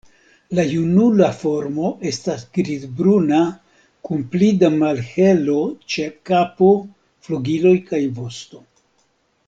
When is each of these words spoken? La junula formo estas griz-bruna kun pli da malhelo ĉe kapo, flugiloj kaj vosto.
La 0.59 0.63
junula 0.69 1.27
formo 1.41 1.91
estas 2.11 2.45
griz-bruna 2.57 3.43
kun 4.09 4.25
pli 4.33 4.49
da 4.65 4.73
malhelo 4.79 5.61
ĉe 5.95 6.09
kapo, 6.31 6.71
flugiloj 7.29 7.77
kaj 7.93 8.05
vosto. 8.21 8.65